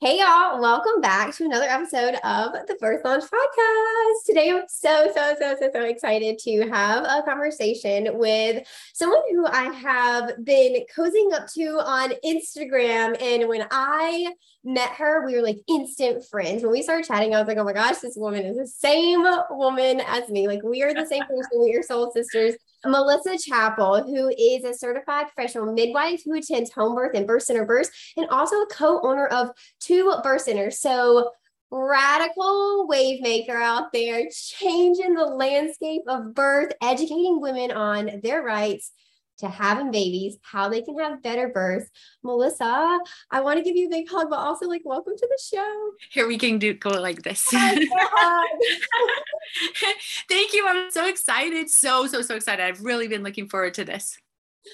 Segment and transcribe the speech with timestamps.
[0.00, 4.26] Hey y'all, welcome back to another episode of the Birth Lounge podcast.
[4.26, 9.44] Today I'm so, so, so, so, so excited to have a conversation with someone who
[9.44, 13.20] I have been cozying up to on Instagram.
[13.20, 14.32] And when I
[14.62, 16.62] met her, we were like instant friends.
[16.62, 19.26] When we started chatting, I was like, oh my gosh, this woman is the same
[19.50, 20.46] woman as me.
[20.46, 22.54] Like we are the same person, we are soul sisters.
[22.84, 27.64] Melissa Chappell, who is a certified professional midwife who attends home birth and birth center
[27.64, 30.80] births, and also a co-owner of two birth centers.
[30.80, 31.32] So
[31.70, 38.92] radical wave maker out there, changing the landscape of birth, educating women on their rights
[39.38, 41.90] to having babies, how they can have better births.
[42.22, 42.98] Melissa,
[43.30, 45.90] I want to give you a big hug, but also like welcome to the show.
[46.10, 47.42] Here we can do go like this.
[50.28, 50.66] Thank you.
[50.66, 51.70] I'm so excited.
[51.70, 52.64] So, so, so excited.
[52.64, 54.18] I've really been looking forward to this.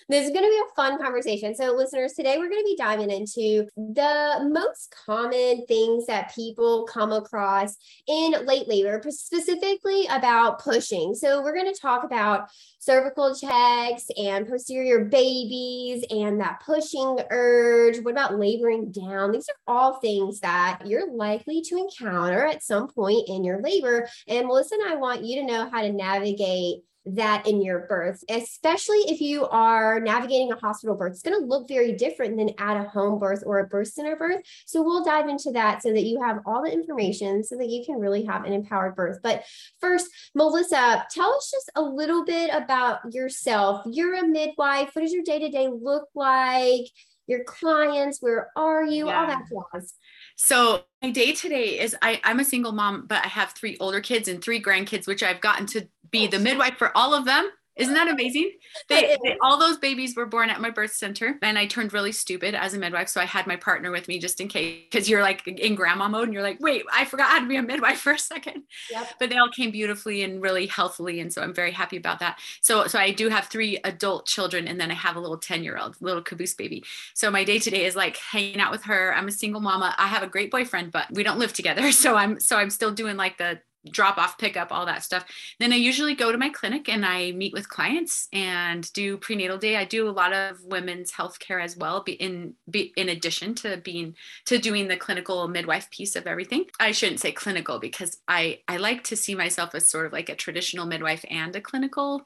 [0.08, 1.54] This is going to be a fun conversation.
[1.54, 6.84] So, listeners, today we're going to be diving into the most common things that people
[6.84, 11.14] come across in late labor, specifically about pushing.
[11.14, 17.98] So, we're going to talk about cervical checks and posterior babies and that pushing urge.
[18.00, 19.32] What about laboring down?
[19.32, 24.08] These are all things that you're likely to encounter at some point in your labor.
[24.28, 28.24] And Melissa and I want you to know how to navigate that in your birth,
[28.30, 31.12] especially if you are navigating a hospital birth.
[31.12, 34.16] It's going to look very different than at a home birth or a birth center
[34.16, 34.40] birth.
[34.64, 37.84] So we'll dive into that so that you have all the information so that you
[37.84, 39.18] can really have an empowered birth.
[39.22, 39.44] But
[39.80, 43.82] first, Melissa, tell us just a little bit about yourself.
[43.90, 44.90] You're a midwife.
[44.94, 46.86] What does your day to day look like?
[47.26, 49.06] Your clients, where are you?
[49.06, 49.20] Yeah.
[49.20, 49.44] All that
[49.74, 49.94] jazz.
[50.36, 54.00] So my day today is I, I'm a single mom, but I have three older
[54.00, 57.50] kids and three grandkids, which I've gotten to be the midwife for all of them
[57.76, 58.52] isn't that amazing?
[58.88, 62.12] They, they, all those babies were born at my birth center, and I turned really
[62.12, 63.08] stupid as a midwife.
[63.08, 66.08] So I had my partner with me just in case, because you're like in grandma
[66.08, 68.64] mode, and you're like, wait, I forgot how to be a midwife for a second.
[68.90, 69.06] Yep.
[69.18, 72.40] But they all came beautifully and really healthily, and so I'm very happy about that.
[72.60, 75.62] So, so I do have three adult children, and then I have a little ten
[75.62, 76.84] year old, little caboose baby.
[77.14, 79.14] So my day today is like hanging out with her.
[79.14, 79.94] I'm a single mama.
[79.96, 81.90] I have a great boyfriend, but we don't live together.
[82.04, 83.60] So I'm so I'm still doing like the
[83.90, 85.24] drop off pickup all that stuff.
[85.58, 89.58] Then i usually go to my clinic and i meet with clients and do prenatal
[89.58, 89.76] day.
[89.76, 92.54] I do a lot of women's health care as well in
[92.96, 94.14] in addition to being
[94.46, 96.66] to doing the clinical midwife piece of everything.
[96.80, 100.28] I shouldn't say clinical because i i like to see myself as sort of like
[100.28, 102.24] a traditional midwife and a clinical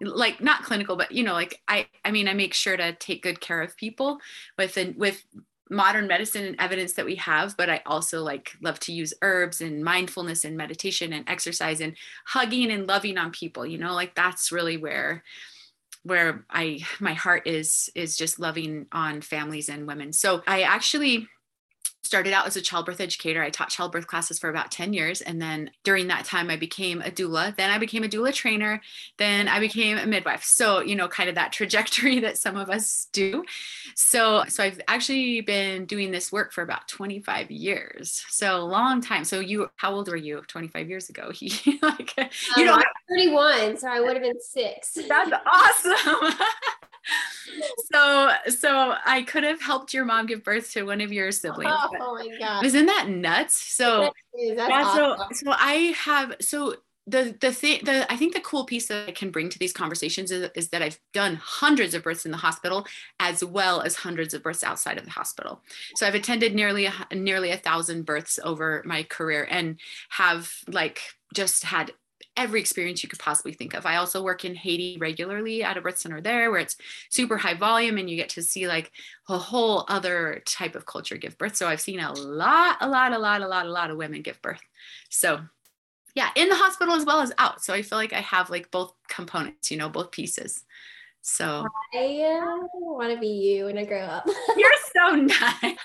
[0.00, 3.22] like not clinical but you know like i i mean i make sure to take
[3.22, 4.18] good care of people
[4.56, 5.24] with and with
[5.70, 9.60] modern medicine and evidence that we have but i also like love to use herbs
[9.60, 13.94] and mindfulness and meditation and exercise and hugging and loving on people you know?
[13.94, 15.22] Like that's really where
[16.02, 20.12] where i my heart is is just loving on families and women.
[20.12, 21.28] So i actually
[22.10, 23.40] started out as a childbirth educator.
[23.40, 25.20] I taught childbirth classes for about 10 years.
[25.20, 27.54] And then during that time, I became a doula.
[27.54, 28.80] Then I became a doula trainer.
[29.16, 30.42] Then I became a midwife.
[30.42, 33.44] So, you know, kind of that trajectory that some of us do.
[33.94, 38.24] So, so I've actually been doing this work for about 25 years.
[38.28, 39.22] So long time.
[39.22, 41.26] So you, how old were you 25 years ago?
[41.30, 42.24] like, you
[42.56, 43.76] um, know, 31.
[43.78, 44.98] So I would have been six.
[45.08, 46.34] That's awesome.
[47.92, 51.72] so so I could have helped your mom give birth to one of your siblings.
[51.72, 52.64] Oh, my god.
[52.64, 53.54] Isn't that nuts?
[53.54, 55.34] So that is, that's yeah, awesome.
[55.34, 56.76] so so I have so
[57.06, 59.72] the the thing the I think the cool piece that I can bring to these
[59.72, 62.86] conversations is, is that I've done hundreds of births in the hospital
[63.18, 65.62] as well as hundreds of births outside of the hospital.
[65.96, 69.80] So I've attended nearly a, nearly a thousand births over my career and
[70.10, 71.00] have like
[71.34, 71.92] just had
[72.40, 73.84] every experience you could possibly think of.
[73.84, 76.76] I also work in Haiti regularly at a birth center there where it's
[77.10, 78.90] super high volume and you get to see like
[79.28, 81.54] a whole other type of culture give birth.
[81.54, 84.22] So I've seen a lot, a lot, a lot, a lot, a lot of women
[84.22, 84.60] give birth.
[85.10, 85.42] So
[86.14, 87.62] yeah, in the hospital as well as out.
[87.62, 90.64] So I feel like I have like both components, you know, both pieces.
[91.22, 94.26] So I uh, want to be you when I grow up.
[94.56, 95.76] You're so nice.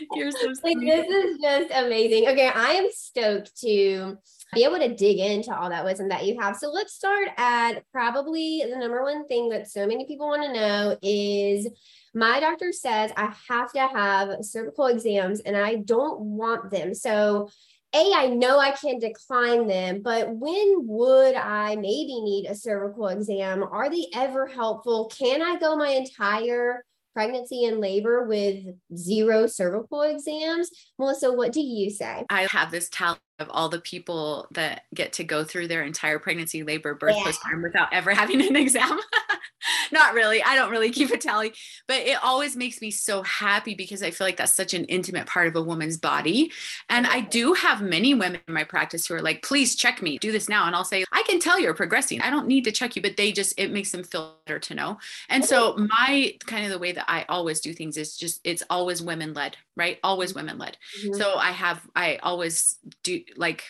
[0.12, 2.28] You're so like this is just amazing.
[2.28, 4.18] Okay, I am stoked to
[4.54, 6.56] be able to dig into all that wisdom that you have.
[6.56, 10.52] So let's start at probably the number one thing that so many people want to
[10.52, 11.68] know is
[12.14, 16.94] my doctor says I have to have cervical exams and I don't want them.
[16.94, 17.50] So
[17.94, 23.08] a, I know I can decline them, but when would I maybe need a cervical
[23.08, 23.62] exam?
[23.62, 25.10] Are they ever helpful?
[25.16, 26.84] Can I go my entire
[27.14, 30.70] pregnancy and labor with zero cervical exams?
[30.98, 32.24] Melissa, what do you say?
[32.28, 36.18] I have this tally of all the people that get to go through their entire
[36.18, 37.24] pregnancy, labor, birth, yeah.
[37.24, 38.98] postpartum without ever having an exam.
[39.92, 40.42] Not really.
[40.42, 41.52] I don't really keep a tally,
[41.86, 45.26] but it always makes me so happy because I feel like that's such an intimate
[45.26, 46.52] part of a woman's body.
[46.88, 50.18] And I do have many women in my practice who are like, please check me,
[50.18, 50.66] do this now.
[50.66, 52.20] And I'll say, I can tell you're progressing.
[52.20, 54.74] I don't need to check you, but they just, it makes them feel better to
[54.74, 54.98] know.
[55.28, 58.62] And so, my kind of the way that I always do things is just, it's
[58.70, 59.98] always women led, right?
[60.02, 60.40] Always mm-hmm.
[60.40, 60.76] women led.
[61.02, 61.14] Mm-hmm.
[61.14, 63.64] So, I have, I always do like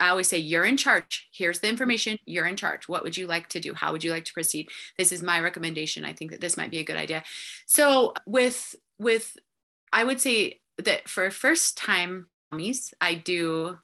[0.00, 1.28] I always say, you're in charge.
[1.32, 2.18] Here's the information.
[2.24, 2.88] You're in charge.
[2.88, 3.74] What would you like to do?
[3.74, 4.68] How would you like to proceed?
[4.98, 6.04] This is my recommendation.
[6.04, 7.24] I think that this might be a good idea.
[7.66, 9.36] So with with
[9.92, 13.78] I would say that for first time mommies, I do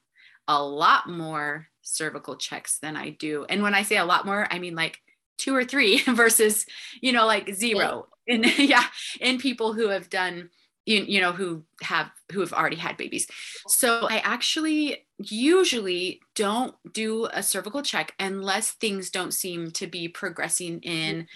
[0.48, 3.46] a lot more cervical checks than I do.
[3.48, 5.00] And when I say a lot more, I mean like
[5.38, 6.66] two or three versus,
[7.00, 8.08] you know, like zero.
[8.26, 8.84] In yeah,
[9.20, 10.50] in people who have done
[10.86, 13.26] you, you know who have who have already had babies.
[13.68, 20.08] So i actually usually don't do a cervical check unless things don't seem to be
[20.08, 21.26] progressing in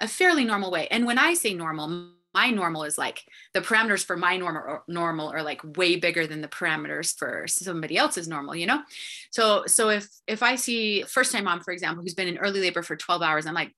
[0.00, 0.88] a fairly normal way.
[0.90, 3.22] And when i say normal my normal is like
[3.52, 7.98] the parameters for my normal normal are like way bigger than the parameters for somebody
[7.98, 8.82] else's normal you know?
[9.30, 12.60] So so if if i see first time mom for example who's been in early
[12.60, 13.72] labor for 12 hours i'm like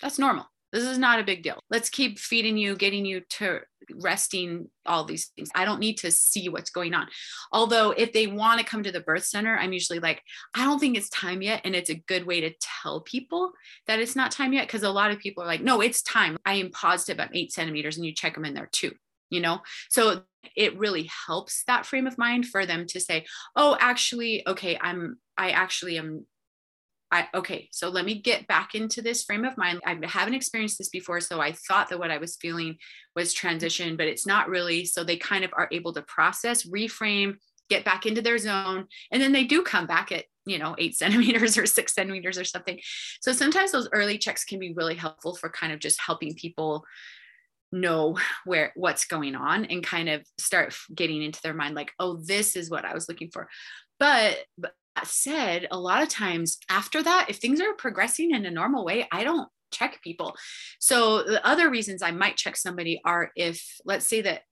[0.00, 1.60] that's normal this is not a big deal.
[1.70, 3.60] Let's keep feeding you, getting you to
[3.94, 5.50] resting, all these things.
[5.54, 7.08] I don't need to see what's going on.
[7.52, 10.22] Although, if they want to come to the birth center, I'm usually like,
[10.54, 11.60] I don't think it's time yet.
[11.64, 13.52] And it's a good way to tell people
[13.86, 14.68] that it's not time yet.
[14.68, 16.38] Cause a lot of people are like, no, it's time.
[16.44, 18.92] I am positive I'm eight centimeters and you check them in there too
[19.32, 20.22] you know so
[20.54, 23.24] it really helps that frame of mind for them to say
[23.56, 26.26] oh actually okay i'm i actually am
[27.12, 29.82] I, okay, so let me get back into this frame of mind.
[29.84, 32.78] I haven't experienced this before, so I thought that what I was feeling
[33.14, 34.86] was transition, but it's not really.
[34.86, 37.34] So they kind of are able to process, reframe,
[37.68, 40.94] get back into their zone, and then they do come back at you know eight
[40.96, 42.80] centimeters or six centimeters or something.
[43.20, 46.82] So sometimes those early checks can be really helpful for kind of just helping people
[47.72, 48.16] know
[48.46, 52.54] where what's going on and kind of start getting into their mind like oh this
[52.54, 53.48] is what i was looking for
[53.98, 54.72] but, but
[55.04, 59.06] said, a lot of times after that, if things are progressing in a normal way,
[59.10, 60.36] I don't check people.
[60.78, 64.42] So the other reasons I might check somebody are if, let's say that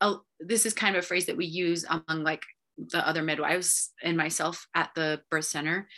[0.00, 2.42] uh, this is kind of a phrase that we use among like
[2.78, 5.88] the other midwives and myself at the birth center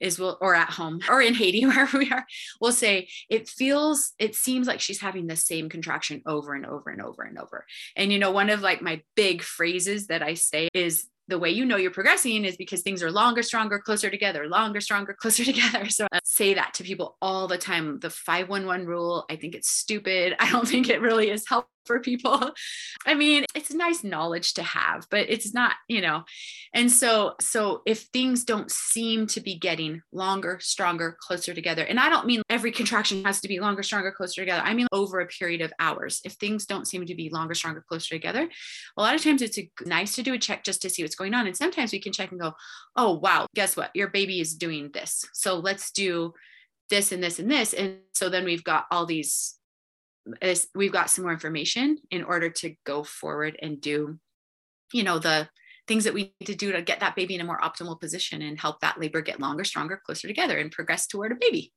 [0.00, 2.26] is we'll or at home or in Haiti wherever we are
[2.60, 6.90] we'll say it feels it seems like she's having the same contraction over and over
[6.90, 7.64] and over and over
[7.96, 11.50] and you know one of like my big phrases that I say is the way
[11.50, 15.44] you know you're progressing is because things are longer, stronger, closer together, longer, stronger, closer
[15.44, 15.88] together.
[15.88, 17.98] So I say that to people all the time.
[18.00, 20.36] The 511 rule, I think it's stupid.
[20.40, 22.52] I don't think it really is helpful for people.
[23.06, 26.24] I mean, it's nice knowledge to have, but it's not, you know.
[26.74, 31.98] And so so if things don't seem to be getting longer, stronger, closer together, and
[31.98, 34.62] I don't mean every contraction has to be longer, stronger, closer together.
[34.64, 36.20] I mean over a period of hours.
[36.24, 38.48] If things don't seem to be longer, stronger, closer together,
[38.96, 41.14] a lot of times it's a, nice to do a check just to see what's
[41.14, 41.46] going on.
[41.46, 42.52] And sometimes we can check and go,
[42.96, 43.90] "Oh, wow, guess what?
[43.94, 45.24] Your baby is doing this.
[45.32, 46.34] So let's do
[46.90, 49.58] this and this and this." And so then we've got all these
[50.74, 54.18] we've got some more information in order to go forward and do
[54.92, 55.48] you know the
[55.88, 58.40] things that we need to do to get that baby in a more optimal position
[58.40, 61.72] and help that labor get longer stronger closer together and progress toward a baby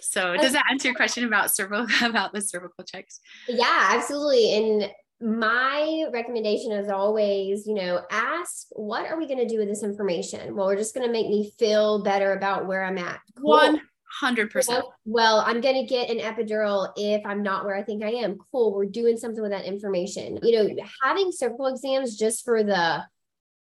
[0.00, 4.90] so does that answer your question about cervical about the cervical checks yeah absolutely and
[5.20, 9.82] my recommendation is always, you know, ask what are we going to do with this
[9.82, 10.54] information?
[10.54, 13.20] Well, we're just going to make me feel better about where I'm at.
[13.40, 13.78] Cool.
[14.22, 14.82] 100%.
[15.04, 18.38] Well, I'm going to get an epidural if I'm not where I think I am.
[18.52, 18.74] Cool.
[18.74, 20.38] We're doing something with that information.
[20.42, 23.04] You know, having cervical exams just for the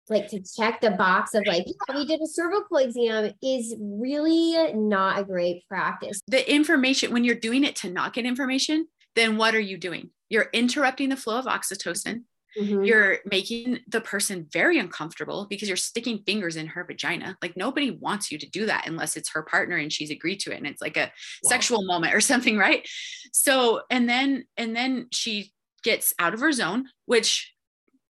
[0.09, 4.73] like to check the box of like yeah, we did a cervical exam is really
[4.75, 6.21] not a great practice.
[6.27, 10.11] The information when you're doing it to not get information, then what are you doing?
[10.29, 12.23] You're interrupting the flow of oxytocin.
[12.59, 12.85] Mm-hmm.
[12.85, 17.37] You're making the person very uncomfortable because you're sticking fingers in her vagina.
[17.41, 20.53] Like nobody wants you to do that unless it's her partner and she's agreed to
[20.53, 21.11] it and it's like a
[21.45, 22.87] sexual moment or something, right?
[23.33, 27.53] So, and then and then she gets out of her zone, which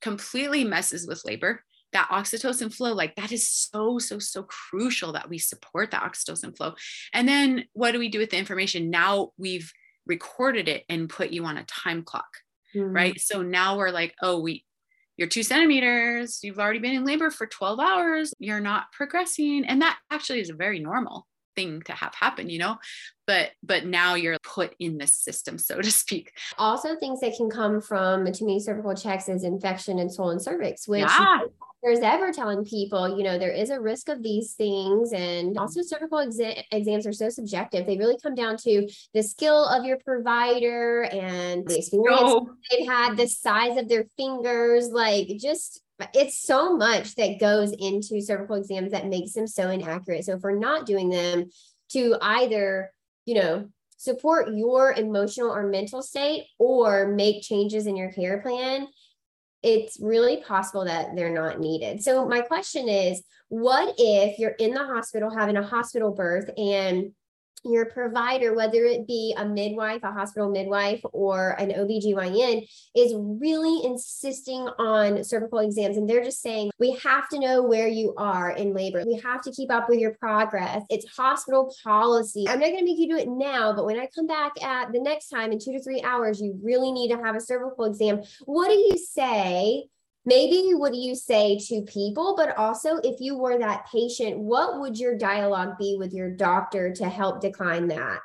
[0.02, 1.62] completely messes with labor.
[1.92, 6.56] That oxytocin flow, like that is so, so, so crucial that we support the oxytocin
[6.56, 6.74] flow.
[7.12, 8.90] And then what do we do with the information?
[8.90, 9.72] Now we've
[10.04, 12.26] recorded it and put you on a time clock
[12.74, 12.94] mm-hmm.
[12.94, 13.20] right?
[13.20, 14.64] So now we're like oh we
[15.16, 19.64] you're two centimeters you've already been in labor for 12 hours you're not progressing.
[19.64, 21.26] And that actually is a very normal
[21.56, 22.76] thing to have happen you know?
[23.26, 26.32] But but now you're put in the system so to speak.
[26.58, 30.88] Also things that can come from too many cervical checks is infection and swollen cervix
[30.88, 31.40] which yeah
[31.84, 35.12] there's ever telling people, you know, there is a risk of these things.
[35.12, 37.86] And also, cervical exa- exams are so subjective.
[37.86, 42.54] They really come down to the skill of your provider and the experience oh.
[42.70, 48.20] they've had, the size of their fingers, like just it's so much that goes into
[48.20, 50.24] cervical exams that makes them so inaccurate.
[50.24, 51.50] So if we're not doing them
[51.90, 52.90] to either,
[53.26, 58.88] you know, support your emotional or mental state or make changes in your care plan,
[59.64, 62.02] it's really possible that they're not needed.
[62.02, 67.12] So my question is, what if you're in the hospital having a hospital birth and
[67.64, 73.86] your provider, whether it be a midwife, a hospital midwife, or an OBGYN, is really
[73.86, 75.96] insisting on cervical exams.
[75.96, 79.02] And they're just saying, we have to know where you are in labor.
[79.06, 80.82] We have to keep up with your progress.
[80.90, 82.46] It's hospital policy.
[82.48, 84.92] I'm not going to make you do it now, but when I come back at
[84.92, 87.84] the next time in two to three hours, you really need to have a cervical
[87.84, 88.22] exam.
[88.44, 89.84] What do you say
[90.24, 94.80] maybe what do you say to people but also if you were that patient what
[94.80, 98.20] would your dialogue be with your doctor to help decline that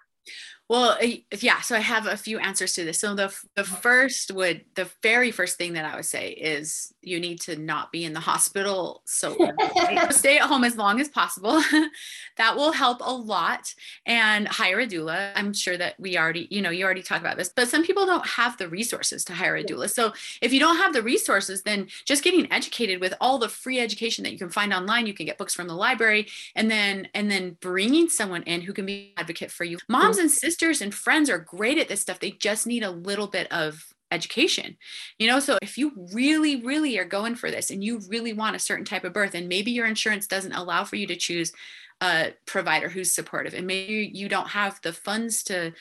[0.70, 1.00] well,
[1.40, 1.62] yeah.
[1.62, 3.00] So I have a few answers to this.
[3.00, 3.76] So the the uh-huh.
[3.78, 7.92] first would the very first thing that I would say is you need to not
[7.92, 9.02] be in the hospital.
[9.06, 9.36] So
[10.12, 11.60] stay at home as long as possible.
[12.38, 13.74] that will help a lot.
[14.06, 15.32] And hire a doula.
[15.34, 18.06] I'm sure that we already, you know, you already talked about this, but some people
[18.06, 19.90] don't have the resources to hire a doula.
[19.90, 23.80] So if you don't have the resources, then just getting educated with all the free
[23.80, 27.08] education that you can find online, you can get books from the library, and then
[27.16, 29.80] and then bringing someone in who can be advocate for you.
[29.88, 32.20] Moms and sisters sisters and friends are great at this stuff.
[32.20, 34.78] They just need a little bit of education.
[35.18, 38.58] You know, so if you really, really are going for this and you really want
[38.58, 41.54] a certain type of birth, and maybe your insurance doesn't allow for you to choose
[42.02, 45.72] a provider who's supportive, and maybe you don't have the funds to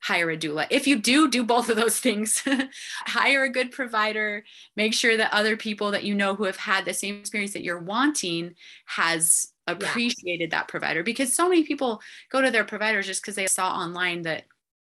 [0.00, 0.68] hire a doula.
[0.70, 2.44] If you do, do both of those things.
[3.06, 4.44] hire a good provider,
[4.76, 7.64] make sure that other people that you know who have had the same experience that
[7.64, 8.54] you're wanting
[8.86, 10.58] has appreciated yeah.
[10.58, 14.22] that provider because so many people go to their providers just because they saw online
[14.22, 14.44] that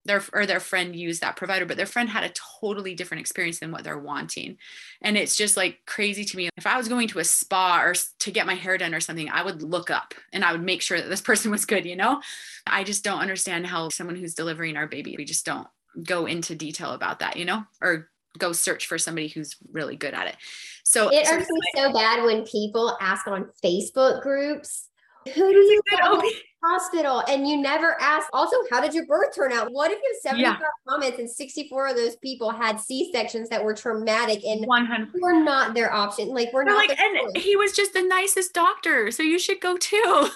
[0.05, 3.59] their or their friend used that provider but their friend had a totally different experience
[3.59, 4.57] than what they're wanting.
[5.01, 6.49] And it's just like crazy to me.
[6.57, 9.29] If i was going to a spa or to get my hair done or something
[9.29, 11.95] i would look up and i would make sure that this person was good you
[11.95, 12.21] know?
[12.65, 15.67] I just don't understand how someone who's delivering our baby we just don't
[16.03, 17.63] go into detail about that you know?
[17.81, 20.35] Or go search for somebody who's really good at it.
[20.83, 24.87] So it irks me so bad when people ask on Facebook groups,
[25.25, 26.21] who do you go
[26.63, 27.23] hospital?
[27.27, 28.27] And you never ask.
[28.33, 29.71] Also, how did your birth turn out?
[29.71, 30.67] What if you have 75 yeah.
[30.87, 35.43] comments and 64 of those people had C sections that were traumatic and 100 we're
[35.43, 36.29] not their option?
[36.29, 36.89] Like we're They're not.
[36.89, 40.29] Like, and he was just the nicest doctor, so you should go too.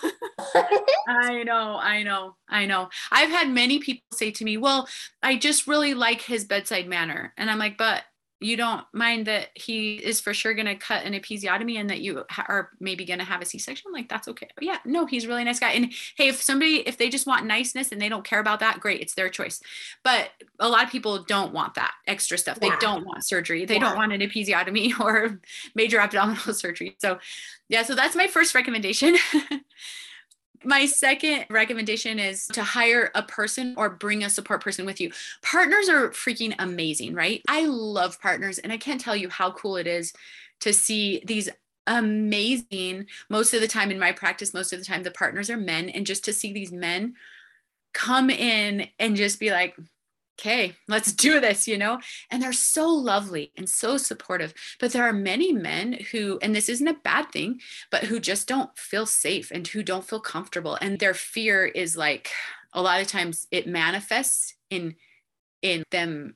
[1.08, 2.90] I know, I know, I know.
[3.12, 4.88] I've had many people say to me, "Well,
[5.22, 8.04] I just really like his bedside manner," and I'm like, "But."
[8.44, 12.02] You don't mind that he is for sure going to cut an episiotomy and that
[12.02, 13.92] you ha- are maybe going to have a c-section?
[13.92, 14.50] Like that's okay.
[14.56, 15.72] But yeah no he's a really nice guy.
[15.72, 18.80] And hey if somebody if they just want niceness and they don't care about that
[18.80, 19.62] great it's their choice.
[20.04, 22.60] But a lot of people don't want that extra stuff.
[22.62, 22.72] Yeah.
[22.72, 23.66] they don't want surgery.
[23.66, 23.82] They yeah.
[23.82, 25.40] don't want an episiotomy or
[25.76, 26.96] major abdominal surgery.
[27.00, 27.20] So
[27.70, 29.16] yeah so that's my first recommendation
[30.66, 35.12] My second recommendation is to hire a person or bring a support person with you.
[35.42, 37.42] Partners are freaking amazing, right?
[37.48, 40.14] I love partners, and I can't tell you how cool it is
[40.62, 41.50] to see these
[41.88, 45.58] amazing, most of the time in my practice, most of the time, the partners are
[45.58, 47.16] men, and just to see these men
[47.94, 49.76] come in and just be like,
[50.40, 52.00] okay, let's do this, you know?
[52.32, 54.54] And they're so lovely and so supportive.
[54.80, 57.60] But there are many men who, and this isn't a bad thing,
[57.92, 60.78] but who just don't feel safe and who don't feel comfortable.
[60.82, 62.32] And their fear is like
[62.74, 64.96] a lot of times it manifests in
[65.62, 66.36] in them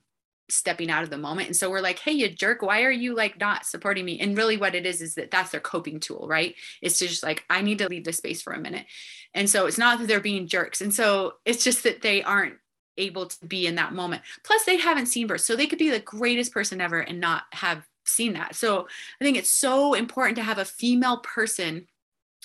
[0.50, 3.14] stepping out of the moment and so we're like hey you jerk why are you
[3.14, 6.26] like not supporting me and really what it is is that that's their coping tool
[6.26, 8.86] right it's to just like i need to leave this space for a minute
[9.34, 12.54] and so it's not that they're being jerks and so it's just that they aren't
[12.98, 14.22] able to be in that moment.
[14.44, 15.40] Plus, they haven't seen birth.
[15.40, 18.54] So they could be the greatest person ever and not have seen that.
[18.54, 18.88] So
[19.20, 21.86] I think it's so important to have a female person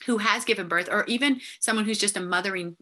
[0.05, 2.75] who has given birth, or even someone who's just a mothering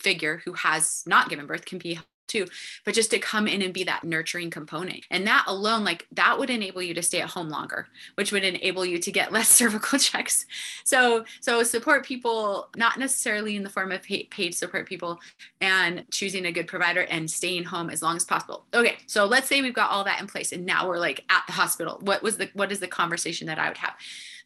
[0.00, 1.98] figure who has not given birth can be
[2.28, 2.46] too
[2.84, 5.04] but just to come in and be that nurturing component.
[5.10, 8.44] And that alone like that would enable you to stay at home longer which would
[8.44, 10.46] enable you to get less cervical checks.
[10.84, 15.20] So so support people not necessarily in the form of paid, support people
[15.60, 18.64] and choosing a good provider and staying home as long as possible.
[18.74, 21.42] Okay so let's say we've got all that in place and now we're like at
[21.46, 21.98] the hospital.
[22.02, 23.94] What was the what is the conversation that i would have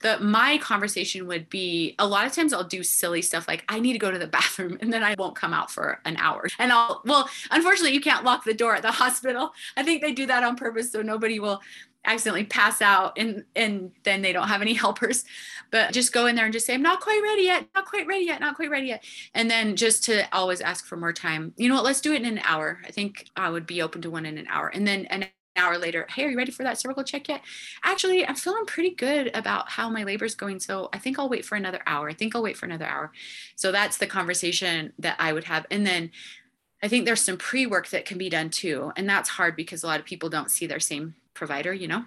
[0.02, 3.80] the my conversation would be a lot of times I'll do silly stuff like I
[3.80, 6.48] need to go to the bathroom and then I won't come out for an hour.
[6.58, 9.52] And I'll well, unfortunately you can't lock the door at the hospital.
[9.76, 11.60] I think they do that on purpose so nobody will
[12.04, 15.24] accidentally pass out and and then they don't have any helpers.
[15.70, 18.06] But just go in there and just say i'm not quite ready yet not quite
[18.06, 19.04] ready yet not quite ready yet.
[19.34, 21.54] And then just to always ask for more time.
[21.56, 21.84] You know what?
[21.84, 22.80] Let's do it in an hour.
[22.84, 24.68] I think i would be open to one in an hour.
[24.68, 27.42] And then an hour later, hey, are you ready for that cervical check yet?
[27.84, 30.60] Actually, I'm feeling pretty good about how my labor is going.
[30.60, 32.08] So I think I'll wait for another hour.
[32.08, 33.12] I think I'll wait for another hour.
[33.56, 35.66] So that's the conversation that I would have.
[35.70, 36.10] And then
[36.82, 38.92] I think there's some pre work that can be done too.
[38.96, 42.04] And that's hard because a lot of people don't see their same provider, you know?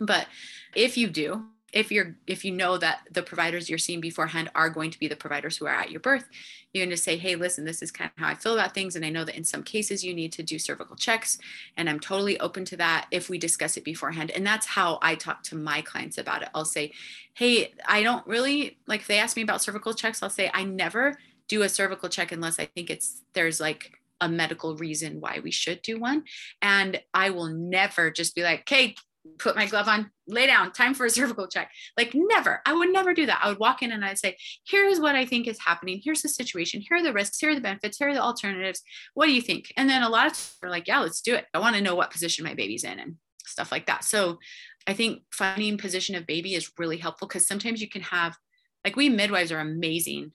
[0.00, 0.26] But
[0.74, 4.70] if you do, if you're if you know that the providers you're seeing beforehand are
[4.70, 6.24] going to be the providers who are at your birth
[6.72, 8.96] you're going to say hey listen this is kind of how i feel about things
[8.96, 11.38] and i know that in some cases you need to do cervical checks
[11.76, 15.14] and i'm totally open to that if we discuss it beforehand and that's how i
[15.14, 16.90] talk to my clients about it i'll say
[17.34, 20.64] hey i don't really like if they ask me about cervical checks i'll say i
[20.64, 25.40] never do a cervical check unless i think it's there's like a medical reason why
[25.42, 26.24] we should do one.
[26.60, 28.96] And I will never just be like, okay,
[29.38, 31.70] put my glove on, lay down, time for a cervical check.
[31.96, 33.40] Like never, I would never do that.
[33.42, 36.00] I would walk in and I'd say, here's what I think is happening.
[36.02, 36.80] Here's the situation.
[36.80, 37.38] Here are the risks.
[37.38, 37.98] Here are the benefits.
[37.98, 38.82] Here are the alternatives.
[39.14, 39.72] What do you think?
[39.76, 41.46] And then a lot of people are like, yeah, let's do it.
[41.54, 44.04] I want to know what position my baby's in and stuff like that.
[44.04, 44.38] So
[44.86, 48.36] I think finding position of baby is really helpful because sometimes you can have,
[48.84, 50.32] like we midwives are amazing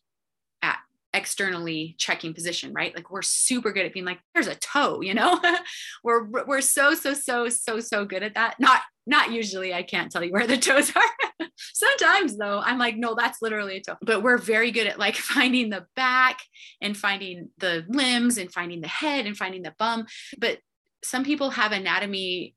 [1.24, 2.94] externally checking position, right?
[2.94, 5.40] Like we're super good at being like, there's a toe, you know?
[6.04, 8.60] we're we're so so so so so good at that.
[8.60, 9.74] Not not usually.
[9.74, 11.48] I can't tell you where the toes are.
[11.74, 13.96] Sometimes though, I'm like, no, that's literally a toe.
[14.02, 16.40] But we're very good at like finding the back
[16.82, 20.06] and finding the limbs and finding the head and finding the bum.
[20.38, 20.58] But
[21.06, 22.54] some people have anatomy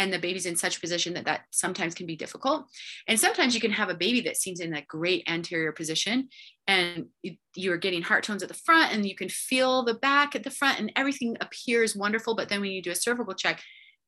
[0.00, 2.64] and the baby's in such position that that sometimes can be difficult.
[3.06, 6.30] And sometimes you can have a baby that seems in that great anterior position
[6.66, 7.08] and
[7.54, 10.50] you're getting heart tones at the front and you can feel the back at the
[10.50, 12.34] front and everything appears wonderful.
[12.34, 13.62] But then when you do a cervical check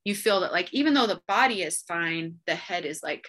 [0.04, 3.28] you feel that like even though the body is fine the head is like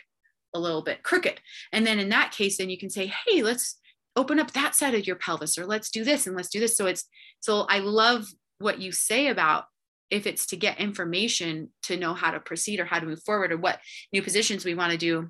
[0.56, 1.41] a little bit crooked.
[1.73, 3.78] And then in that case then you can say hey let's
[4.15, 6.78] open up that side of your pelvis or let's do this and let's do this.
[6.78, 7.04] So it's
[7.41, 8.26] so i love
[8.60, 9.65] what you say about
[10.09, 13.51] if it's to get information to know how to proceed or how to move forward
[13.51, 13.79] or what
[14.11, 15.29] new positions we want to do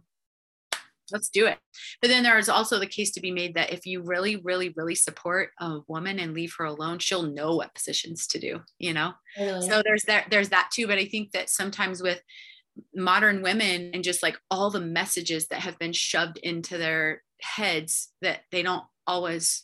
[1.12, 1.59] let's do it.
[2.01, 4.73] But then there is also the case to be made that if you really really
[4.75, 8.93] really support a woman and leave her alone she'll know what positions to do you
[8.93, 9.13] know?
[9.38, 12.21] So there's that there's that too but i think that sometimes with
[12.95, 18.09] modern women and just like all the messages that have been shoved into their heads
[18.21, 19.63] that they don't always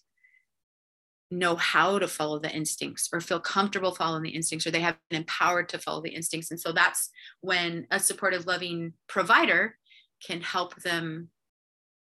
[1.31, 4.97] know how to follow the instincts or feel comfortable following the instincts or they have
[5.09, 6.49] been empowered to follow the instincts.
[6.51, 7.09] And so that's
[7.41, 9.77] when a supportive loving provider
[10.25, 11.29] can help them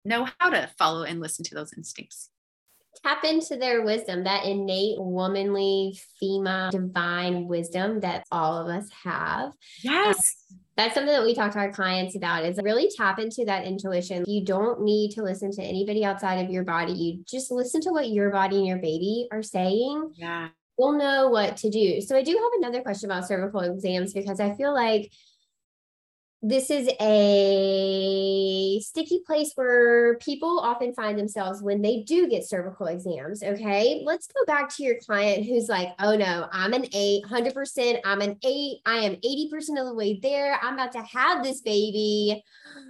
[0.05, 2.31] know how to follow and listen to those instincts
[3.03, 9.53] tap into their wisdom that innate womanly female divine wisdom that all of us have
[9.83, 10.17] yes
[10.51, 13.65] um, that's something that we talk to our clients about is really tap into that
[13.65, 14.25] intuition.
[14.27, 16.93] You don't need to listen to anybody outside of your body.
[16.93, 20.13] You just listen to what your body and your baby are saying.
[20.17, 20.49] Yeah.
[20.77, 22.03] We'll know what to do.
[22.03, 25.11] So I do have another question about cervical exams because I feel like
[26.43, 32.87] this is a sticky place where people often find themselves when they do get cervical
[32.87, 33.43] exams.
[33.43, 34.03] Okay.
[34.05, 38.01] Let's go back to your client who's like, oh no, I'm an eight, 100%.
[38.05, 38.79] I'm an eight.
[38.85, 40.59] I am 80% of the way there.
[40.63, 42.43] I'm about to have this baby.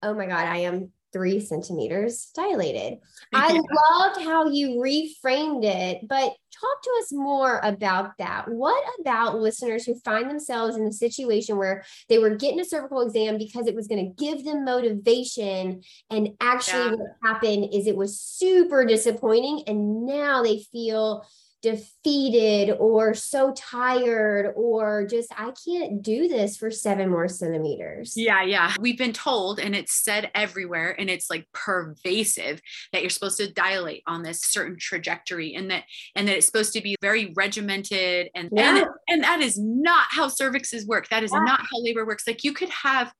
[0.00, 2.98] Oh my God, I am three centimeters dilated.
[3.32, 8.48] I loved how you reframed it, but Talk to us more about that.
[8.48, 13.02] What about listeners who find themselves in a situation where they were getting a cervical
[13.02, 16.94] exam because it was going to give them motivation, and actually yeah.
[16.94, 21.24] what happened is it was super disappointing, and now they feel
[21.60, 28.12] defeated or so tired or just I can't do this for seven more centimeters.
[28.16, 28.74] Yeah, yeah.
[28.80, 32.60] We've been told and it's said everywhere and it's like pervasive
[32.92, 36.72] that you're supposed to dilate on this certain trajectory and that and that it's supposed
[36.74, 38.78] to be very regimented and yeah.
[38.78, 41.08] and, and that is not how cervixes work.
[41.08, 41.40] That is yeah.
[41.40, 42.26] not how labor works.
[42.26, 43.12] Like you could have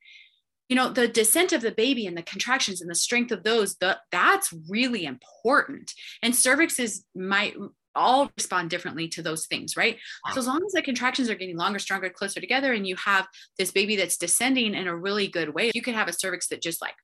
[0.69, 3.77] you know the descent of the baby and the contractions and the strength of those
[3.77, 7.55] the, that's really important and cervixes might
[7.99, 9.99] all respond differently to those things, right?
[10.33, 13.27] So as long as the contractions are getting longer, stronger, closer together, and you have
[13.59, 16.63] this baby that's descending in a really good way, you could have a cervix that
[16.63, 16.95] just like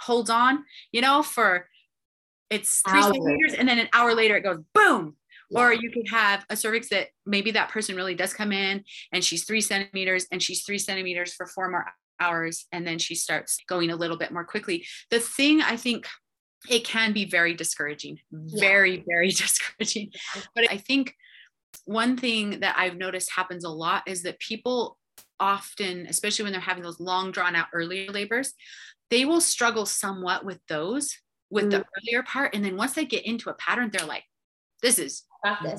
[0.00, 1.68] holds on, you know, for
[2.50, 3.12] it's three Hour.
[3.12, 5.16] centimeters, and then an hour later it goes boom.
[5.50, 5.60] Yeah.
[5.60, 8.82] Or you could have a cervix that maybe that person really does come in
[9.12, 13.14] and she's three centimeters and she's three centimeters for four more hours and then she
[13.14, 14.86] starts going a little bit more quickly.
[15.10, 16.06] The thing I think
[16.68, 19.02] it can be very discouraging, very, yeah.
[19.06, 20.10] very discouraging.
[20.54, 21.14] But I think
[21.84, 24.96] one thing that I've noticed happens a lot is that people
[25.40, 28.54] often, especially when they're having those long drawn out earlier labors,
[29.10, 31.16] they will struggle somewhat with those,
[31.50, 32.54] with mm the earlier part.
[32.54, 34.24] And then once they get into a pattern, they're like,
[34.82, 35.24] this is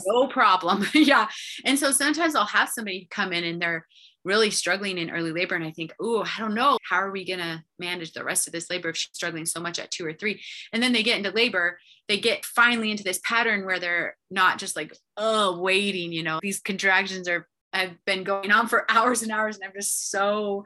[0.05, 0.85] no problem.
[0.93, 1.27] yeah.
[1.65, 3.85] And so sometimes I'll have somebody come in and they're
[4.25, 5.55] really struggling in early labor.
[5.55, 8.47] And I think, oh, I don't know, how are we going to manage the rest
[8.47, 10.41] of this labor if she's struggling so much at two or three?
[10.73, 14.57] And then they get into labor, they get finally into this pattern where they're not
[14.57, 19.21] just like, oh, waiting, you know, these contractions are, have been going on for hours
[19.21, 19.55] and hours.
[19.55, 20.65] And I'm just so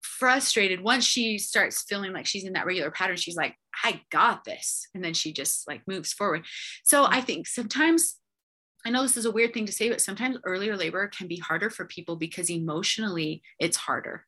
[0.00, 0.82] frustrated.
[0.82, 4.88] Once she starts feeling like she's in that regular pattern, she's like, I got this.
[4.94, 6.44] And then she just like moves forward.
[6.84, 8.16] So I think sometimes
[8.84, 11.36] I know this is a weird thing to say, but sometimes earlier labor can be
[11.36, 14.26] harder for people because emotionally it's harder.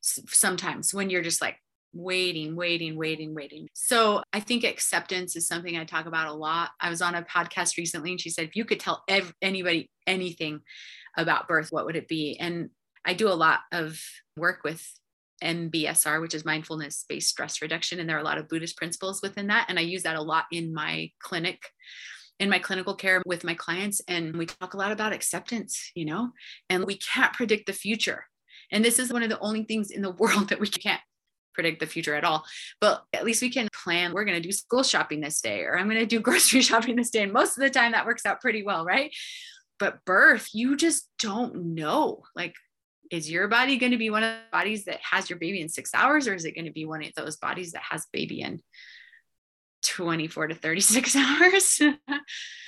[0.00, 1.56] Sometimes when you're just like
[1.92, 3.68] waiting, waiting, waiting, waiting.
[3.72, 6.70] So I think acceptance is something I talk about a lot.
[6.80, 9.90] I was on a podcast recently and she said, if you could tell ev- anybody
[10.06, 10.60] anything
[11.16, 12.36] about birth, what would it be?
[12.38, 12.70] And
[13.04, 14.00] I do a lot of
[14.36, 14.86] work with
[15.42, 17.98] MBSR, which is mindfulness based stress reduction.
[17.98, 19.66] And there are a lot of Buddhist principles within that.
[19.68, 21.70] And I use that a lot in my clinic
[22.38, 26.04] in my clinical care with my clients and we talk a lot about acceptance you
[26.04, 26.30] know
[26.68, 28.26] and we can't predict the future.
[28.72, 31.00] And this is one of the only things in the world that we can't
[31.54, 32.44] predict the future at all.
[32.80, 35.78] But at least we can plan we're going to do school shopping this day or
[35.78, 38.26] i'm going to do grocery shopping this day and most of the time that works
[38.26, 39.14] out pretty well right?
[39.78, 42.22] But birth you just don't know.
[42.34, 42.54] Like
[43.10, 45.68] is your body going to be one of the bodies that has your baby in
[45.68, 48.40] six hours or is it going to be one of those bodies that has baby
[48.40, 48.60] in
[49.86, 51.80] 24 to 36 hours.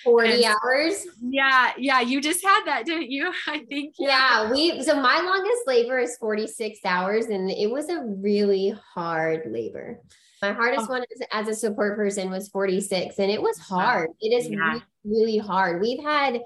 [0.04, 1.06] 40 and, hours?
[1.20, 3.32] Yeah yeah you just had that didn't you?
[3.46, 4.44] I think yeah.
[4.44, 9.42] yeah we so my longest labor is 46 hours and it was a really hard
[9.50, 10.00] labor.
[10.40, 10.92] My hardest oh.
[10.92, 14.10] one is, as a support person was 46 and it was hard.
[14.20, 14.58] It is yeah.
[14.58, 15.80] really, really hard.
[15.80, 16.42] We've had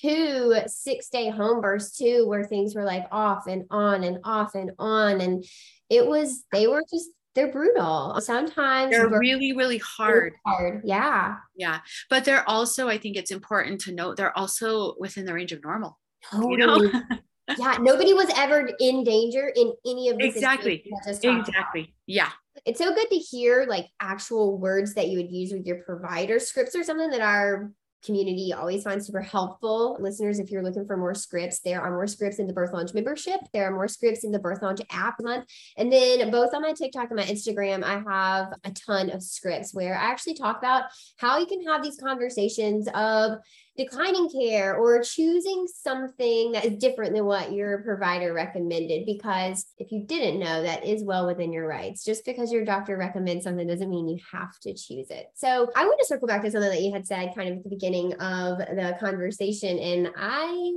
[0.00, 4.54] two six day home births too where things were like off and on and off
[4.54, 5.44] and on and
[5.90, 8.18] it was they were just they're brutal.
[8.20, 10.34] Sometimes they're really, really hard.
[10.44, 10.82] hard.
[10.84, 11.36] Yeah.
[11.56, 11.80] Yeah.
[12.10, 15.62] But they're also, I think it's important to note, they're also within the range of
[15.64, 15.98] normal.
[16.30, 16.52] Totally.
[16.52, 17.02] You know?
[17.58, 17.78] yeah.
[17.80, 20.34] Nobody was ever in danger in any of these.
[20.34, 20.84] Exactly.
[21.06, 21.94] Exactly.
[22.06, 22.30] Yeah.
[22.66, 26.38] It's so good to hear like actual words that you would use with your provider.
[26.38, 27.72] Scripts or something that our
[28.04, 29.96] community always finds super helpful.
[30.00, 32.94] Listeners, if you're looking for more scripts, there are more scripts in the Birth Lounge
[32.94, 33.40] membership.
[33.52, 35.46] There are more scripts in the Birth Lounge app month.
[35.76, 39.72] And then both on my TikTok and my Instagram, I have a ton of scripts
[39.72, 40.84] where I actually talk about
[41.16, 43.38] how you can have these conversations of
[43.76, 49.06] declining care or choosing something that is different than what your provider recommended.
[49.06, 52.04] Because if you didn't know, that is well within your rights.
[52.04, 55.26] Just because your doctor recommends something doesn't mean you have to choose it.
[55.34, 57.64] So I want to circle back to something that you had said kind of at
[57.64, 59.78] the beginning of the conversation.
[59.78, 60.72] And I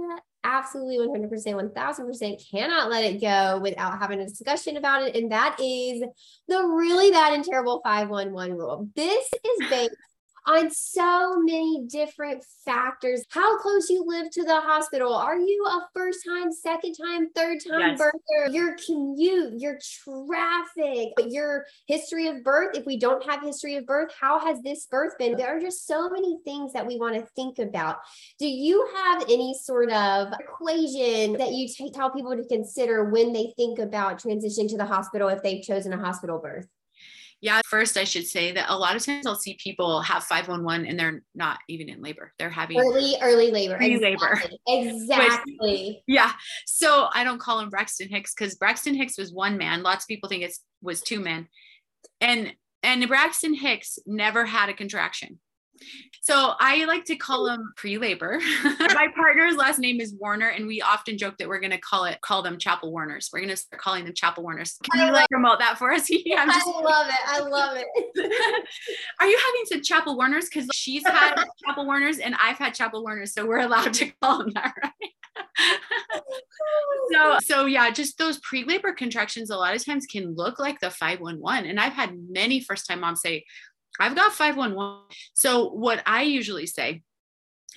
[0.46, 5.58] absolutely 100% 1000% cannot let it go without having a discussion about it and that
[5.60, 6.04] is
[6.48, 9.96] the really bad and terrible 511 rule this is based
[10.46, 13.24] on so many different factors.
[13.30, 15.14] How close you live to the hospital.
[15.14, 18.00] Are you a first time, second time, third time yes.
[18.00, 18.54] birther?
[18.54, 22.78] Your commute, your traffic, your history of birth.
[22.78, 25.36] If we don't have history of birth, how has this birth been?
[25.36, 27.98] There are just so many things that we want to think about.
[28.40, 33.34] Do you have any sort of equation that you t- tell people to consider when
[33.34, 36.68] they think about transitioning to the hospital if they've chosen a hospital birth?
[37.46, 40.88] Yeah, first I should say that a lot of times I'll see people have 511
[40.88, 42.34] and they're not even in labor.
[42.40, 43.78] They're having early, early labor.
[43.78, 44.32] Pre-labor.
[44.34, 44.60] Exactly.
[44.68, 45.58] exactly.
[45.60, 46.32] Which, yeah.
[46.66, 49.84] So I don't call him Braxton Hicks because Braxton Hicks was one man.
[49.84, 51.48] Lots of people think it was two men.
[52.20, 55.40] And and Braxton Hicks never had a contraction.
[56.22, 58.40] So I like to call them pre-labor.
[58.64, 62.06] My partner's last name is Warner, and we often joke that we're going to call
[62.06, 63.30] it call them Chappell Warners.
[63.32, 64.78] We're going to start calling them Chappell Warners.
[64.92, 66.08] Can you like promote that for us?
[66.10, 67.20] yeah, just- I love it.
[67.28, 67.88] I love it.
[69.20, 70.50] Are you having some Chappell Warners?
[70.50, 71.36] Because she's had
[71.66, 75.12] Chappell Warners, and I've had Chappell Warners, so we're allowed to call them that, right?
[77.12, 80.90] so so yeah just those pre-labor contractions a lot of times can look like the
[80.90, 83.44] 511 and i've had many first time moms say
[84.00, 85.04] I've got 511.
[85.34, 87.04] So what I usually say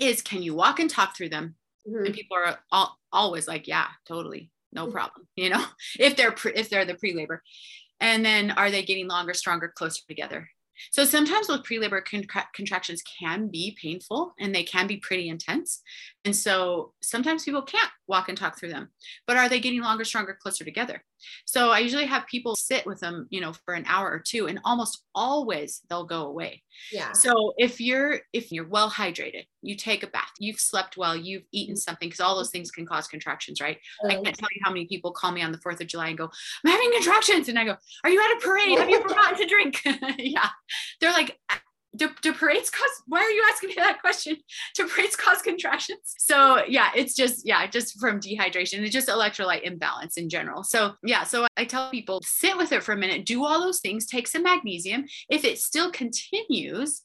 [0.00, 1.54] is, can you walk and talk through them?
[1.88, 2.06] Mm-hmm.
[2.06, 4.50] And people are all, always like, yeah, totally.
[4.72, 4.92] No mm-hmm.
[4.92, 5.26] problem.
[5.36, 5.64] You know,
[5.98, 7.42] if they're, pre- if they're the pre-labor
[8.00, 10.48] and then are they getting longer, stronger, closer together?
[10.90, 15.80] So sometimes those pre-labor contra- contractions can be painful and they can be pretty intense.
[16.24, 18.88] And so sometimes people can't walk and talk through them,
[19.26, 21.02] but are they getting longer, stronger, closer together?
[21.44, 24.46] So I usually have people sit with them, you know, for an hour or two
[24.46, 26.62] and almost always they'll go away.
[26.92, 27.12] Yeah.
[27.12, 31.44] So if you're if you're well hydrated, you take a bath, you've slept well, you've
[31.52, 31.78] eaten mm-hmm.
[31.78, 33.78] something because all those things can cause contractions, right?
[34.04, 36.18] I can't tell you how many people call me on the 4th of July and
[36.18, 36.30] go,
[36.64, 38.78] "I'm having contractions." And I go, "Are you at a parade?
[38.78, 39.82] Have you forgotten to drink?"
[40.18, 40.48] yeah.
[41.00, 41.38] They're like
[41.96, 44.36] do, do parades cause why are you asking me that question?
[44.74, 46.14] Do parades cause contractions?
[46.18, 50.62] So yeah it's just yeah just from dehydration it's just electrolyte imbalance in general.
[50.62, 53.80] So yeah so i tell people sit with it for a minute do all those
[53.80, 55.06] things take some magnesium.
[55.28, 57.02] If it still continues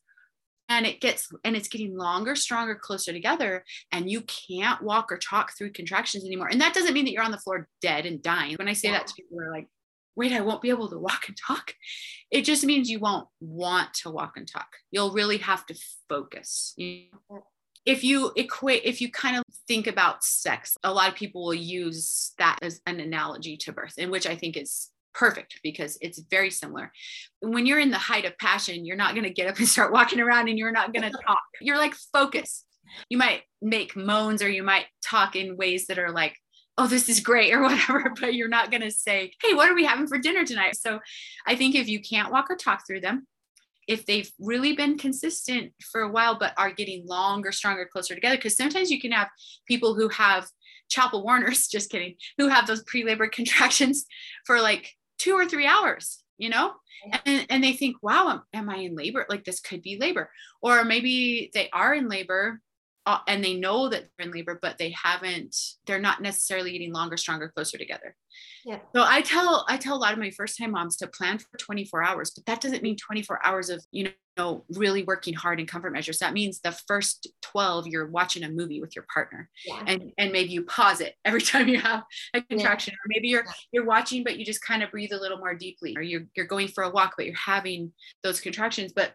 [0.70, 5.18] and it gets and it's getting longer stronger closer together and you can't walk or
[5.18, 8.22] talk through contractions anymore and that doesn't mean that you're on the floor dead and
[8.22, 8.56] dying.
[8.56, 9.00] When i say yeah.
[9.00, 9.68] that to people are like
[10.16, 11.74] wait, I won't be able to walk and talk.
[12.32, 14.68] It just means you won't want to walk and talk.
[14.92, 15.76] You'll really have to
[16.10, 16.76] focus.
[17.86, 21.54] If you equate, if you kind of think about sex, a lot of people will
[21.54, 26.20] use that as an analogy to birth, in which I think is perfect because it's
[26.20, 26.92] very similar.
[27.42, 29.92] When you're in the height of passion, you're not going to get up and start
[29.92, 31.42] walking around and you're not going to talk.
[31.62, 32.66] You're like focused.
[33.10, 36.38] You might make moans or you might talk in ways that are like
[36.78, 39.76] oh, this is great or whatever, but you're not going to say, hey, what are
[39.76, 40.76] we having for dinner tonight?
[40.76, 41.00] So
[41.46, 43.28] I think if you can't walk or talk through them,
[43.88, 48.38] if they've really been consistent for a while, but are getting longer, stronger, closer together,
[48.38, 49.28] because sometimes you can have
[49.68, 50.48] people who have
[50.90, 54.06] Chappell Warners, just kidding, who have those pre labor contractions
[54.46, 56.74] for like two or three hours, you know?
[57.26, 59.26] And, and they think, wow, am, am I in labor?
[59.28, 60.30] Like this could be labor.
[60.62, 62.62] Or maybe they are in labor
[63.06, 66.94] uh, and they know that they're in labor, but they haven't, they're not necessarily getting
[66.94, 68.16] longer, stronger, closer together.
[68.66, 68.80] Yeah.
[68.96, 71.58] So I tell, I tell a lot of my first time moms to plan for
[71.58, 75.68] 24 hours, but that doesn't mean 24 hours of, you know, really working hard in
[75.68, 76.20] comfort measures.
[76.20, 79.84] That means the first 12, you're watching a movie with your partner yeah.
[79.86, 82.98] and, and maybe you pause it every time you have a contraction, yeah.
[82.98, 85.94] or maybe you're, you're watching, but you just kind of breathe a little more deeply,
[85.98, 87.92] or you're, you're going for a walk, but you're having
[88.24, 88.94] those contractions.
[88.94, 89.14] But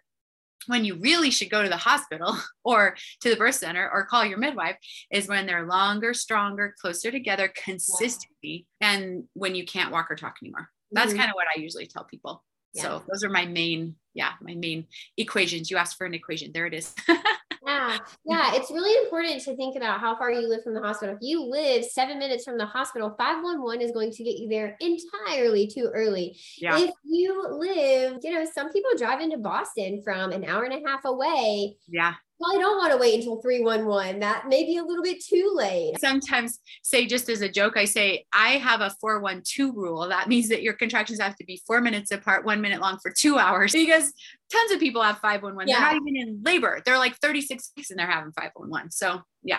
[0.66, 4.24] when you really should go to the hospital or to the birth center or call
[4.24, 4.76] your midwife
[5.10, 8.92] is when they're longer, stronger, closer together consistently, yeah.
[8.92, 10.68] and when you can't walk or talk anymore.
[10.92, 11.18] That's mm-hmm.
[11.18, 12.42] kind of what I usually tell people.
[12.74, 12.82] Yeah.
[12.82, 15.70] So those are my main, yeah, my main equations.
[15.70, 16.52] You asked for an equation.
[16.52, 16.94] There it is.
[17.78, 18.54] Yeah, yeah.
[18.54, 21.14] It's really important to think about how far you live from the hospital.
[21.14, 24.76] If you live seven minutes from the hospital, 511 is going to get you there
[24.80, 26.36] entirely too early.
[26.58, 26.78] Yeah.
[26.78, 30.88] If you live, you know, some people drive into Boston from an hour and a
[30.88, 31.76] half away.
[31.88, 34.20] Yeah well, I don't want to wait until 311.
[34.20, 35.98] That may be a little bit too late.
[35.98, 40.08] Sometimes say just as a joke, I say, I have a 412 rule.
[40.08, 43.10] That means that your contractions have to be four minutes apart, one minute long for
[43.10, 43.72] two hours.
[43.72, 44.12] Because
[44.52, 45.68] tons of people have 511.
[45.68, 45.80] Yeah.
[45.80, 46.80] They're not even in labor.
[46.84, 48.92] They're like 36 weeks and they're having 511.
[48.92, 49.58] So yeah.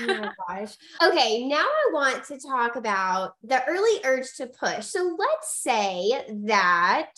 [0.00, 0.74] oh my gosh.
[1.02, 4.86] Okay, now I want to talk about the early urge to push.
[4.86, 6.12] So let's say
[6.44, 7.12] that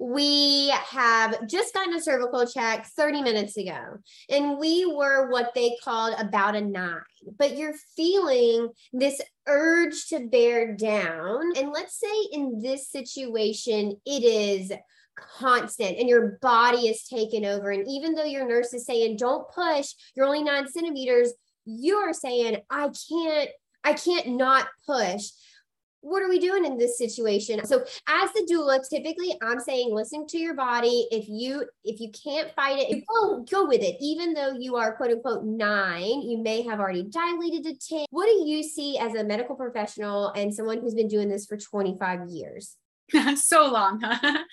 [0.00, 3.98] we have just gotten a cervical check 30 minutes ago,
[4.30, 7.02] and we were what they called about a nine,
[7.38, 11.52] but you're feeling this urge to bear down.
[11.54, 14.72] And let's say in this situation, it is
[15.38, 17.70] constant and your body is taken over.
[17.70, 21.34] And even though your nurse is saying, don't push, you're only nine centimeters,
[21.66, 23.50] you're saying, I can't,
[23.84, 25.28] I can't not push
[26.02, 27.64] what are we doing in this situation?
[27.64, 31.06] So as the doula typically i'm saying listen to your body.
[31.10, 33.96] If you if you can't fight it go go with it.
[34.00, 38.26] Even though you are quote unquote nine you may have already dilated to 10 what
[38.26, 42.28] do you see as a medical professional and someone who's been doing this for 25
[42.28, 42.76] years
[43.36, 44.02] so long.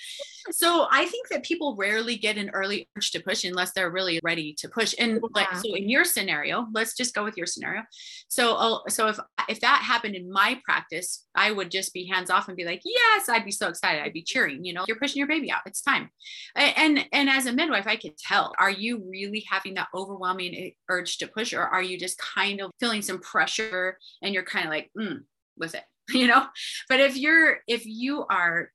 [0.51, 4.19] so I think that people rarely get an early urge to push unless they're really
[4.23, 4.93] ready to push.
[4.97, 7.83] And like so in your scenario, let's just go with your scenario.
[8.27, 12.29] So oh, so if if that happened in my practice, I would just be hands
[12.29, 14.01] off and be like, yes, I'd be so excited.
[14.01, 14.63] I'd be cheering.
[14.63, 15.61] You know, you're pushing your baby out.
[15.65, 16.09] It's time.
[16.55, 18.53] And and as a midwife, I can tell.
[18.57, 22.71] Are you really having that overwhelming urge to push, or are you just kind of
[22.79, 25.19] feeling some pressure and you're kind of like, mm,
[25.57, 25.83] with it?
[26.13, 26.45] you know?
[26.89, 28.71] But if you're if you are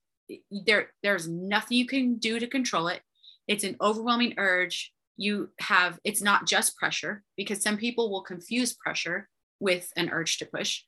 [0.50, 3.00] there there's nothing you can do to control it.
[3.48, 4.92] It's an overwhelming urge.
[5.16, 9.28] You have it's not just pressure because some people will confuse pressure
[9.60, 10.82] with an urge to push.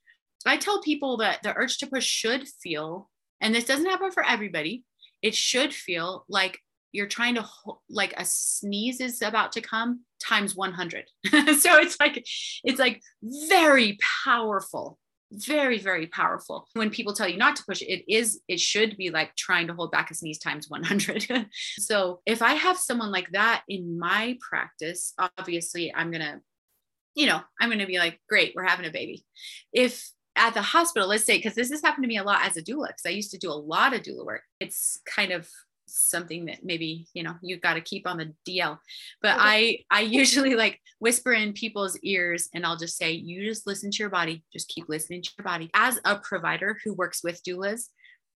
[0.46, 3.08] I tell people that the urge to push should feel
[3.40, 4.84] and this doesn't happen for everybody
[5.22, 6.58] it should feel like
[6.92, 7.44] you're trying to
[7.88, 12.24] like a sneeze is about to come times 100 so it's like
[12.62, 14.98] it's like very powerful
[15.34, 16.68] very very powerful.
[16.74, 19.74] When people tell you not to push it is it should be like trying to
[19.74, 21.26] hold back a sneeze times 100
[21.78, 26.40] so if i have someone like that in my practice obviously i'm gonna
[27.14, 29.24] you know i'm gonna be like great we're having a baby.
[29.72, 32.56] If at the hospital let's say because this has happened to me a lot as
[32.56, 35.48] a doula because i used to do a lot of doula work it's kind of
[35.86, 38.78] something that maybe you know you've got to keep on the DL.
[39.22, 43.66] But I I usually like whisper in people's ears and I'll just say you just
[43.66, 45.70] listen to your body, just keep listening to your body.
[45.74, 47.84] As a provider who works with doulas,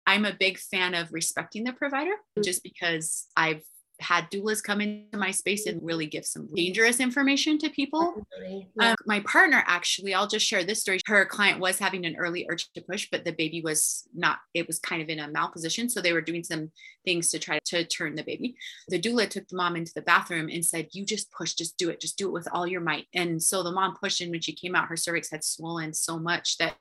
[0.06, 2.44] I'm a big fan of respecting the provider mm.
[2.44, 3.62] just because I've
[4.00, 8.26] had doulas come into my space and really give some dangerous information to people.
[8.40, 8.90] Yeah.
[8.90, 11.00] Um, my partner, actually, I'll just share this story.
[11.06, 14.66] Her client was having an early urge to push, but the baby was not, it
[14.66, 15.90] was kind of in a malposition.
[15.90, 16.70] So they were doing some
[17.04, 18.56] things to try to turn the baby.
[18.88, 21.90] The doula took the mom into the bathroom and said, You just push, just do
[21.90, 23.06] it, just do it with all your might.
[23.14, 26.18] And so the mom pushed, and when she came out, her cervix had swollen so
[26.18, 26.76] much that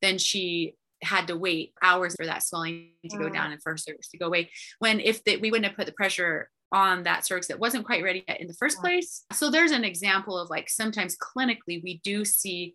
[0.00, 3.76] then she had to wait hours for that swelling to go down and for her
[3.76, 4.50] cervix to go away.
[4.78, 8.02] When if the, we wouldn't have put the pressure on that cervix that wasn't quite
[8.02, 9.24] ready yet in the first place.
[9.32, 12.74] So there's an example of like sometimes clinically we do see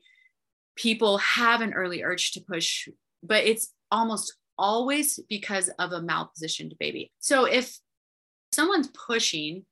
[0.78, 2.88] people have an early urge to push,
[3.22, 7.12] but it's almost always because of a malpositioned baby.
[7.20, 7.78] So if
[8.54, 9.66] someone's pushing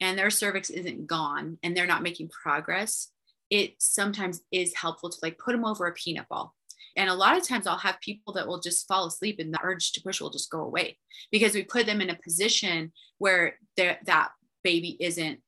[0.00, 3.12] and their cervix isn't gone and they're not making progress,
[3.48, 6.55] it sometimes is helpful to like put them over a peanut ball
[6.96, 9.60] and a lot of times I'll have people that will just fall asleep and the
[9.62, 10.98] urge to push will just go away
[11.30, 14.30] because we put them in a position where that
[14.62, 15.40] baby isn't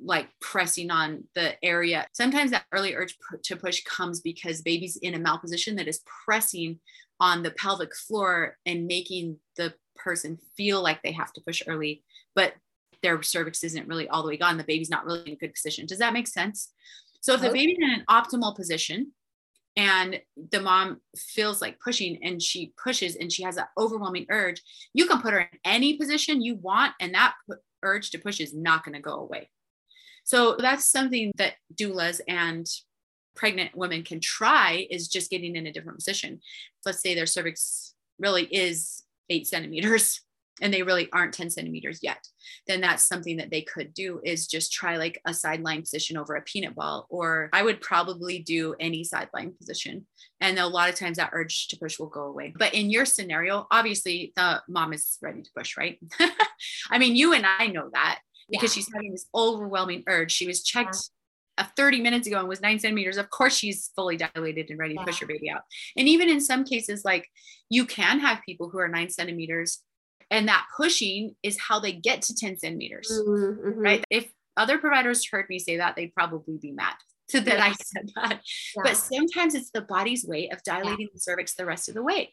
[0.00, 2.06] like pressing on the area.
[2.12, 6.80] Sometimes that early urge to push comes because baby's in a malposition that is pressing
[7.20, 12.02] on the pelvic floor and making the person feel like they have to push early,
[12.34, 12.54] but
[13.02, 14.58] their cervix isn't really all the way gone.
[14.58, 15.86] The baby's not really in a good position.
[15.86, 16.72] Does that make sense?
[17.20, 19.12] So if the baby's in an optimal position,
[19.76, 20.20] and
[20.52, 25.06] the mom feels like pushing and she pushes and she has an overwhelming urge you
[25.06, 27.34] can put her in any position you want and that
[27.84, 29.50] urge to push is not going to go away.
[30.24, 32.66] So that's something that doulas and
[33.36, 36.40] pregnant women can try is just getting in a different position.
[36.84, 40.20] Let's say their cervix really is eight centimeters
[40.60, 42.26] and they really aren't 10 centimeters yet,
[42.66, 46.36] then that's something that they could do is just try like a sideline position over
[46.36, 47.06] a peanut ball.
[47.10, 50.06] Or I would probably do any sideline position.
[50.40, 52.54] And a lot of times that urge to push will go away.
[52.56, 55.98] But in your scenario, obviously the mom is ready to push, right?
[56.90, 58.82] I mean, you and I know that because yeah.
[58.82, 60.32] she's having this overwhelming urge.
[60.32, 60.94] She was checked.
[60.94, 61.00] Yeah.
[61.56, 64.96] Uh, 30 minutes ago and was nine centimeters, of course she's fully dilated and ready
[64.96, 65.60] to push her baby out.
[65.96, 67.28] And even in some cases, like
[67.70, 69.78] you can have people who are nine centimeters
[70.30, 73.78] and that pushing is how they get to 10 centimeters mm-hmm, mm-hmm.
[73.78, 76.94] right if other providers heard me say that they'd probably be mad
[77.32, 78.40] that i said that
[78.76, 78.82] yeah.
[78.84, 81.14] but sometimes it's the body's way of dilating yeah.
[81.14, 82.32] the cervix the rest of the way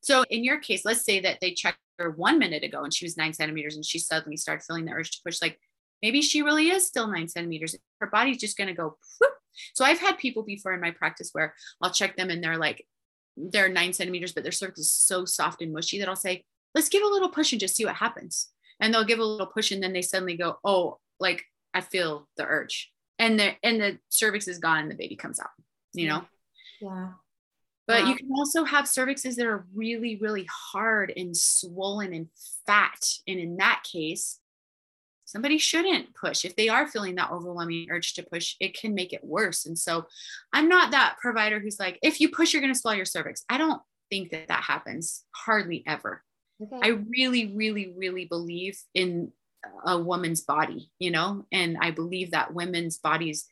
[0.00, 3.04] so in your case let's say that they checked her one minute ago and she
[3.04, 5.58] was nine centimeters and she suddenly started feeling the urge to push like
[6.02, 9.32] maybe she really is still nine centimeters her body's just going to go whoop.
[9.74, 12.84] so i've had people before in my practice where i'll check them and they're like
[13.36, 16.88] they're nine centimeters but their cervix is so soft and mushy that i'll say let's
[16.88, 18.48] give a little push and just see what happens.
[18.80, 22.28] And they'll give a little push and then they suddenly go, oh, like I feel
[22.36, 22.90] the urge.
[23.18, 25.50] And the and the cervix is gone and the baby comes out,
[25.92, 26.24] you know?
[26.80, 27.10] Yeah.
[27.86, 28.08] But wow.
[28.08, 32.28] you can also have cervixes that are really, really hard and swollen and
[32.66, 33.00] fat.
[33.26, 34.38] And in that case,
[35.24, 36.44] somebody shouldn't push.
[36.44, 39.66] If they are feeling that overwhelming urge to push, it can make it worse.
[39.66, 40.06] And so
[40.52, 43.44] I'm not that provider who's like, if you push, you're going to swell your cervix.
[43.48, 46.22] I don't think that that happens hardly ever.
[46.60, 46.78] Okay.
[46.82, 49.32] I really, really, really believe in
[49.84, 53.46] a woman's body, you know, and I believe that women's bodies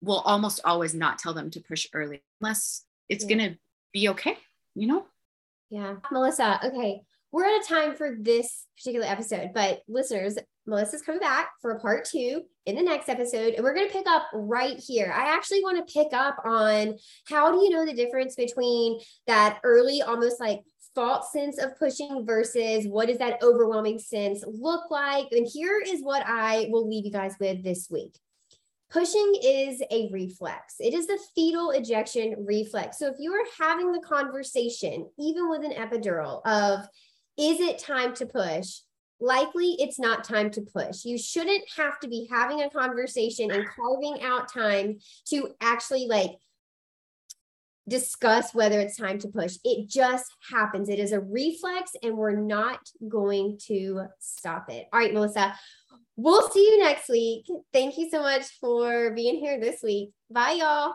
[0.00, 3.36] will almost always not tell them to push early unless it's yeah.
[3.36, 3.58] going to
[3.92, 4.36] be okay,
[4.74, 5.06] you know?
[5.70, 5.96] Yeah.
[6.12, 7.02] Melissa, okay.
[7.32, 11.80] We're out of time for this particular episode, but listeners, Melissa's coming back for a
[11.80, 15.12] part two in the next episode, and we're going to pick up right here.
[15.14, 16.94] I actually want to pick up on
[17.28, 20.60] how do you know the difference between that early, almost like
[20.94, 25.26] false sense of pushing versus what does that overwhelming sense look like?
[25.32, 28.16] And here is what I will leave you guys with this week.
[28.90, 30.76] Pushing is a reflex.
[30.78, 32.98] It is the fetal ejection reflex.
[32.98, 36.86] So if you are having the conversation, even with an epidural, of
[37.36, 38.78] is it time to push?
[39.20, 41.04] Likely it's not time to push.
[41.04, 46.32] You shouldn't have to be having a conversation and carving out time to actually like
[47.88, 49.56] discuss whether it's time to push.
[49.64, 50.88] It just happens.
[50.88, 54.86] It is a reflex, and we're not going to stop it.
[54.92, 55.54] All right, Melissa,
[56.16, 57.46] we'll see you next week.
[57.72, 60.10] Thank you so much for being here this week.
[60.30, 60.94] Bye, y'all.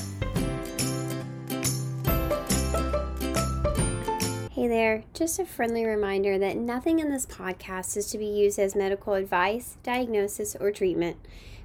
[4.61, 8.59] Hey there, just a friendly reminder that nothing in this podcast is to be used
[8.59, 11.17] as medical advice, diagnosis, or treatment.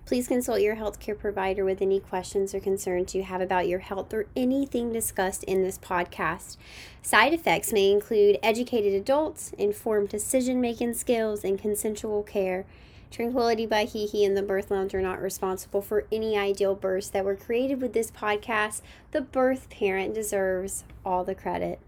[0.06, 4.14] Please consult your healthcare provider with any questions or concerns you have about your health
[4.14, 6.56] or anything discussed in this podcast.
[7.02, 12.64] Side effects may include educated adults, informed decision making skills, and consensual care.
[13.10, 17.10] Tranquility by Hee Hee and the Birth Lounge are not responsible for any ideal births
[17.10, 18.80] that were created with this podcast.
[19.10, 21.78] The birth parent deserves all the credit.